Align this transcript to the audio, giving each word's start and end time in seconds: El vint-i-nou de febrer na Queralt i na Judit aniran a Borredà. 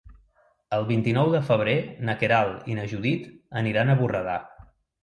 El 0.77 0.85
vint-i-nou 0.91 1.29
de 1.35 1.43
febrer 1.51 1.77
na 2.09 2.17
Queralt 2.25 2.67
i 2.73 2.79
na 2.81 2.87
Judit 2.95 3.33
aniran 3.65 3.97
a 3.97 4.03
Borredà. 4.03 4.43